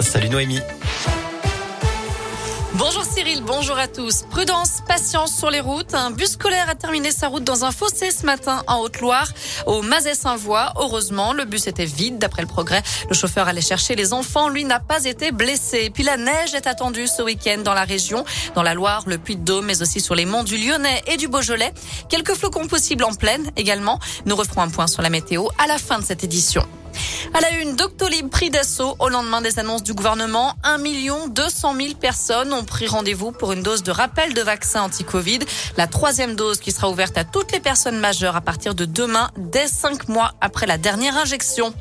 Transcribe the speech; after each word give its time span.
Salut 0.00 0.28
Noémie. 0.28 0.60
Bonjour 2.78 3.04
Cyril, 3.04 3.42
bonjour 3.42 3.78
à 3.78 3.88
tous. 3.88 4.24
Prudence, 4.30 4.82
patience 4.86 5.34
sur 5.34 5.48
les 5.48 5.60
routes. 5.60 5.94
Un 5.94 6.10
bus 6.10 6.32
scolaire 6.32 6.68
a 6.68 6.74
terminé 6.74 7.10
sa 7.10 7.28
route 7.28 7.42
dans 7.42 7.64
un 7.64 7.72
fossé 7.72 8.10
ce 8.10 8.26
matin 8.26 8.62
en 8.66 8.80
Haute-Loire, 8.80 9.28
au 9.64 9.80
Mazet-Saint-Voix. 9.80 10.74
Heureusement, 10.76 11.32
le 11.32 11.46
bus 11.46 11.68
était 11.68 11.86
vide 11.86 12.18
d'après 12.18 12.42
le 12.42 12.48
progrès. 12.48 12.82
Le 13.08 13.14
chauffeur 13.14 13.48
allait 13.48 13.62
chercher 13.62 13.94
les 13.94 14.12
enfants. 14.12 14.50
Lui 14.50 14.66
n'a 14.66 14.78
pas 14.78 15.04
été 15.04 15.32
blessé. 15.32 15.88
Puis 15.88 16.02
la 16.02 16.18
neige 16.18 16.54
est 16.54 16.66
attendue 16.66 17.06
ce 17.06 17.22
week-end 17.22 17.62
dans 17.64 17.72
la 17.72 17.84
région, 17.84 18.26
dans 18.54 18.62
la 18.62 18.74
Loire, 18.74 19.04
le 19.06 19.16
Puy-de-Dôme, 19.16 19.64
mais 19.64 19.80
aussi 19.80 20.00
sur 20.00 20.14
les 20.14 20.26
monts 20.26 20.44
du 20.44 20.58
Lyonnais 20.58 21.02
et 21.06 21.16
du 21.16 21.28
Beaujolais. 21.28 21.72
Quelques 22.10 22.34
flocons 22.34 22.66
possibles 22.66 23.04
en 23.04 23.14
pleine 23.14 23.50
également. 23.56 24.00
Nous 24.26 24.36
referons 24.36 24.60
un 24.60 24.68
point 24.68 24.86
sur 24.86 25.00
la 25.00 25.08
météo 25.08 25.46
à 25.56 25.66
la 25.66 25.78
fin 25.78 25.98
de 25.98 26.04
cette 26.04 26.24
édition. 26.24 26.66
À 27.34 27.40
la 27.40 27.50
une, 27.58 27.76
Doctolib 27.76 28.28
pris 28.28 28.50
d'assaut 28.50 28.96
au 28.98 29.08
lendemain 29.08 29.40
des 29.40 29.58
annonces 29.58 29.82
du 29.82 29.94
gouvernement. 29.94 30.54
1 30.62 30.78
200 31.28 31.74
000 31.76 31.94
personnes 31.94 32.52
ont 32.52 32.64
pris 32.64 32.86
rendez-vous 32.86 33.32
pour 33.32 33.52
une 33.52 33.62
dose 33.62 33.82
de 33.82 33.90
rappel 33.90 34.34
de 34.34 34.42
vaccin 34.42 34.82
anti-Covid. 34.82 35.40
La 35.76 35.86
troisième 35.86 36.34
dose 36.36 36.58
qui 36.58 36.72
sera 36.72 36.88
ouverte 36.88 37.18
à 37.18 37.24
toutes 37.24 37.52
les 37.52 37.60
personnes 37.60 37.98
majeures 37.98 38.36
à 38.36 38.40
partir 38.40 38.74
de 38.74 38.84
demain, 38.84 39.30
dès 39.36 39.66
5 39.66 40.08
mois 40.08 40.34
après 40.40 40.66
la 40.66 40.78
dernière 40.78 41.16
injection. 41.16 41.74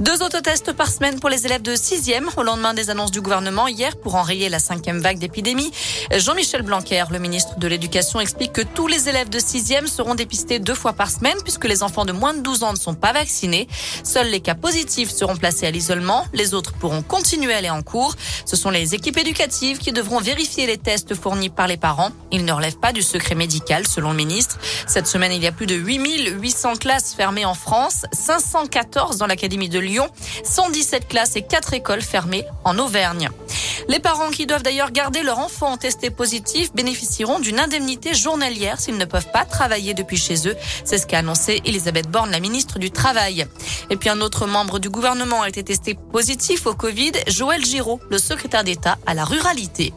Deux 0.00 0.22
autotests 0.22 0.72
par 0.72 0.90
semaine 0.90 1.20
pour 1.20 1.30
les 1.30 1.46
élèves 1.46 1.62
de 1.62 1.74
6e 1.74 2.24
au 2.36 2.42
lendemain 2.42 2.74
des 2.74 2.90
annonces 2.90 3.10
du 3.10 3.20
gouvernement 3.20 3.68
hier 3.68 3.96
pour 3.96 4.14
enrayer 4.14 4.48
la 4.48 4.58
cinquième 4.58 5.00
vague 5.00 5.18
d'épidémie. 5.18 5.72
Jean-Michel 6.14 6.62
Blanquer, 6.62 7.04
le 7.10 7.18
ministre 7.18 7.58
de 7.58 7.68
l'Éducation, 7.68 8.20
explique 8.20 8.52
que 8.52 8.62
tous 8.62 8.86
les 8.86 9.08
élèves 9.08 9.28
de 9.28 9.38
6e 9.38 9.86
seront 9.86 10.14
dépistés 10.14 10.58
deux 10.58 10.74
fois 10.74 10.92
par 10.92 11.10
semaine 11.10 11.36
puisque 11.42 11.64
les 11.64 11.82
enfants 11.82 12.04
de 12.04 12.12
moins 12.12 12.34
de 12.34 12.40
12 12.40 12.62
ans 12.64 12.72
ne 12.72 12.78
sont 12.78 12.94
pas 12.94 13.12
vaccinés. 13.12 13.68
Seuls 14.04 14.28
les 14.28 14.40
cas 14.40 14.54
positifs 14.58 15.10
seront 15.10 15.36
placés 15.36 15.66
à 15.66 15.70
l'isolement. 15.70 16.26
Les 16.32 16.54
autres 16.54 16.72
pourront 16.72 17.02
continuer 17.02 17.54
à 17.54 17.58
aller 17.58 17.70
en 17.70 17.82
cours. 17.82 18.14
Ce 18.44 18.56
sont 18.56 18.70
les 18.70 18.94
équipes 18.94 19.18
éducatives 19.18 19.78
qui 19.78 19.92
devront 19.92 20.20
vérifier 20.20 20.66
les 20.66 20.78
tests 20.78 21.14
fournis 21.14 21.48
par 21.48 21.66
les 21.66 21.76
parents. 21.76 22.10
Ils 22.30 22.44
ne 22.44 22.52
relèvent 22.52 22.78
pas 22.78 22.92
du 22.92 23.02
secret 23.02 23.34
médical, 23.34 23.86
selon 23.86 24.10
le 24.10 24.16
ministre. 24.16 24.58
Cette 24.86 25.06
semaine, 25.06 25.32
il 25.32 25.42
y 25.42 25.46
a 25.46 25.52
plus 25.52 25.66
de 25.66 25.74
8800 25.74 26.76
classes 26.76 27.14
fermées 27.14 27.44
en 27.44 27.54
France, 27.54 28.04
514 28.12 29.18
dans 29.18 29.26
l'Académie 29.26 29.68
de 29.68 29.78
Lyon, 29.78 30.08
117 30.44 31.08
classes 31.08 31.36
et 31.36 31.42
4 31.42 31.74
écoles 31.74 32.02
fermées 32.02 32.44
en 32.64 32.78
Auvergne. 32.78 33.30
Les 33.88 34.00
parents 34.00 34.28
qui 34.28 34.46
doivent 34.46 34.62
d'ailleurs 34.62 34.90
garder 34.90 35.22
leur 35.22 35.38
enfant 35.38 35.78
testé 35.78 36.10
positif 36.10 36.74
bénéficieront 36.74 37.40
d'une 37.40 37.58
indemnité 37.58 38.12
journalière 38.12 38.78
s'ils 38.78 38.98
ne 38.98 39.04
peuvent 39.06 39.30
pas 39.32 39.46
travailler 39.46 39.94
depuis 39.94 40.18
chez 40.18 40.46
eux. 40.46 40.54
C'est 40.84 40.98
ce 40.98 41.06
qu'a 41.06 41.20
annoncé 41.20 41.62
Elisabeth 41.64 42.10
Borne, 42.10 42.30
la 42.30 42.40
ministre 42.40 42.78
du 42.78 42.90
Travail. 42.90 43.46
Et 43.88 43.96
puis 43.96 44.10
un 44.10 44.20
autre 44.20 44.46
membre 44.46 44.78
du 44.78 44.90
gouvernement 44.90 45.40
a 45.40 45.48
été 45.48 45.62
testé 45.62 45.96
positif 46.12 46.66
au 46.66 46.74
Covid, 46.74 47.12
Joël 47.28 47.64
Giraud, 47.64 47.98
le 48.10 48.18
secrétaire 48.18 48.62
d'État 48.62 48.98
à 49.06 49.14
la 49.14 49.24
ruralité. 49.24 49.94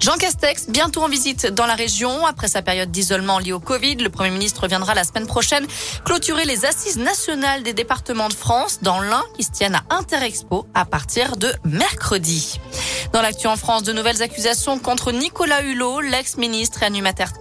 Jean 0.00 0.16
Castex, 0.16 0.68
bientôt 0.68 1.02
en 1.02 1.08
visite 1.08 1.46
dans 1.46 1.66
la 1.66 1.74
région. 1.74 2.24
Après 2.24 2.46
sa 2.46 2.62
période 2.62 2.90
d'isolement 2.92 3.40
liée 3.40 3.52
au 3.52 3.58
Covid, 3.58 3.96
le 3.96 4.10
Premier 4.10 4.30
ministre 4.30 4.62
reviendra 4.62 4.94
la 4.94 5.02
semaine 5.02 5.26
prochaine 5.26 5.66
clôturer 6.04 6.44
les 6.44 6.64
assises 6.64 6.98
nationales 6.98 7.64
des 7.64 7.72
départements 7.72 8.28
de 8.28 8.34
France 8.34 8.78
dans 8.80 9.00
l'un 9.00 9.24
qui 9.36 9.42
se 9.42 9.50
tiennent 9.50 9.74
à 9.74 9.96
Interexpo 9.96 10.66
à 10.72 10.84
partir 10.84 11.36
de 11.36 11.52
mercredi. 11.64 12.60
Dans 13.12 13.22
l'actu 13.22 13.48
en 13.48 13.56
France, 13.56 13.82
de 13.82 13.92
nouvelles 13.92 14.22
accusations 14.22 14.78
contre 14.78 15.10
Nicolas 15.10 15.62
Hulot, 15.62 16.00
l'ex-ministre 16.00 16.82
et 16.82 16.86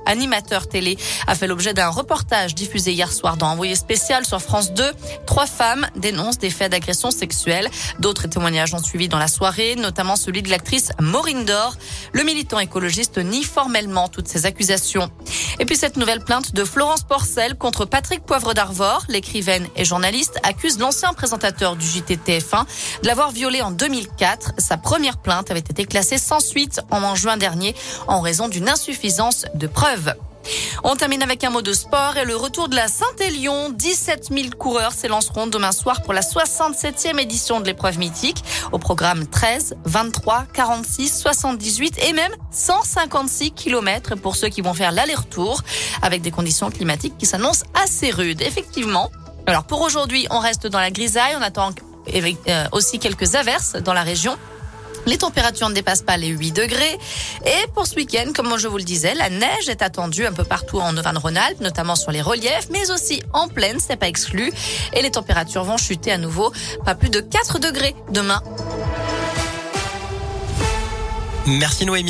animateur, 0.05 0.67
télé, 0.67 0.97
a 1.27 1.35
fait 1.35 1.45
l'objet 1.45 1.73
d'un 1.73 1.89
reportage 1.89 2.55
diffusé 2.55 2.91
hier 2.93 3.11
soir 3.11 3.37
dans 3.37 3.47
Envoyé 3.47 3.75
spécial 3.75 4.25
sur 4.25 4.41
France 4.41 4.71
2. 4.73 4.83
Trois 5.25 5.45
femmes 5.45 5.87
dénoncent 5.95 6.37
des 6.37 6.49
faits 6.49 6.71
d'agression 6.71 7.11
sexuelle. 7.11 7.69
D'autres 7.99 8.27
témoignages 8.27 8.73
ont 8.73 8.83
suivi 8.83 9.07
dans 9.07 9.19
la 9.19 9.27
soirée, 9.27 9.75
notamment 9.75 10.15
celui 10.15 10.41
de 10.41 10.49
l'actrice 10.49 10.91
Maureen 10.99 11.45
Dor. 11.45 11.75
Le 12.13 12.23
militant 12.47 12.59
écologiste 12.59 13.17
nie 13.17 13.43
formellement 13.43 14.07
toutes 14.07 14.29
ces 14.29 14.45
accusations. 14.45 15.11
Et 15.59 15.65
puis 15.65 15.75
cette 15.75 15.97
nouvelle 15.97 16.21
plainte 16.21 16.55
de 16.55 16.63
Florence 16.63 17.03
Porcel 17.03 17.55
contre 17.55 17.83
Patrick 17.83 18.23
Poivre 18.23 18.53
d'Arvor, 18.53 19.03
l'écrivaine 19.09 19.67
et 19.75 19.83
journaliste, 19.83 20.39
accuse 20.43 20.79
l'ancien 20.79 21.11
présentateur 21.11 21.75
du 21.75 21.85
JTTF1 21.85 22.63
de 23.01 23.07
l'avoir 23.07 23.31
violée 23.31 23.61
en 23.61 23.71
2004. 23.71 24.53
Sa 24.59 24.77
première 24.77 25.17
plainte 25.17 25.51
avait 25.51 25.59
été 25.59 25.83
classée 25.83 26.17
sans 26.17 26.39
suite 26.39 26.79
en 26.89 27.15
juin 27.15 27.35
dernier 27.35 27.75
en 28.07 28.21
raison 28.21 28.47
d'une 28.47 28.69
insuffisance 28.69 29.45
de 29.53 29.67
preuves. 29.67 30.13
On 30.83 30.95
termine 30.95 31.23
avec 31.23 31.43
un 31.43 31.49
mot 31.49 31.61
de 31.61 31.73
sport 31.73 32.17
et 32.17 32.25
le 32.25 32.35
retour 32.35 32.69
de 32.69 32.75
la 32.75 32.87
Saint-Élion. 32.87 33.69
17 33.69 34.29
000 34.31 34.49
coureurs 34.57 34.91
s'élanceront 34.91 35.47
demain 35.47 35.71
soir 35.71 36.01
pour 36.01 36.13
la 36.13 36.21
67e 36.21 37.19
édition 37.19 37.59
de 37.59 37.65
l'épreuve 37.65 37.97
mythique. 37.99 38.43
Au 38.71 38.77
programme 38.77 39.27
13, 39.27 39.77
23, 39.85 40.45
46, 40.53 41.19
78 41.19 41.99
et 42.07 42.13
même 42.13 42.31
156 42.51 43.51
km 43.51 44.15
pour 44.15 44.35
ceux 44.35 44.49
qui 44.49 44.61
vont 44.61 44.73
faire 44.73 44.91
l'aller-retour 44.91 45.61
avec 46.01 46.21
des 46.21 46.31
conditions 46.31 46.69
climatiques 46.69 47.17
qui 47.17 47.25
s'annoncent 47.25 47.65
assez 47.73 48.11
rudes. 48.11 48.41
Effectivement. 48.41 49.11
Alors 49.45 49.63
pour 49.63 49.81
aujourd'hui, 49.81 50.27
on 50.29 50.39
reste 50.39 50.67
dans 50.67 50.79
la 50.79 50.91
grisaille. 50.91 51.35
On 51.37 51.41
attend 51.41 51.71
euh, 52.13 52.65
aussi 52.71 52.99
quelques 52.99 53.35
averses 53.35 53.73
dans 53.73 53.93
la 53.93 54.03
région. 54.03 54.37
Les 55.07 55.17
températures 55.17 55.69
ne 55.69 55.73
dépassent 55.73 56.01
pas 56.01 56.17
les 56.17 56.27
8 56.27 56.51
degrés. 56.51 56.99
Et 57.45 57.67
pour 57.73 57.87
ce 57.87 57.95
week-end, 57.95 58.31
comme 58.35 58.57
je 58.57 58.67
vous 58.67 58.77
le 58.77 58.83
disais, 58.83 59.15
la 59.15 59.29
neige 59.29 59.69
est 59.69 59.81
attendue 59.81 60.25
un 60.25 60.33
peu 60.33 60.43
partout 60.43 60.79
en 60.79 60.95
Auvergne-Rhône-Alpes, 60.95 61.61
notamment 61.61 61.95
sur 61.95 62.11
les 62.11 62.21
reliefs, 62.21 62.67
mais 62.71 62.91
aussi 62.91 63.23
en 63.33 63.47
plaine, 63.47 63.77
c'est 63.79 63.95
pas 63.95 64.09
exclu. 64.09 64.51
Et 64.93 65.01
les 65.01 65.11
températures 65.11 65.63
vont 65.63 65.77
chuter 65.77 66.11
à 66.11 66.17
nouveau, 66.17 66.51
pas 66.85 66.93
plus 66.93 67.09
de 67.09 67.21
4 67.21 67.59
degrés 67.59 67.95
demain. 68.11 68.43
Merci 71.45 71.85
Noémie. 71.85 72.05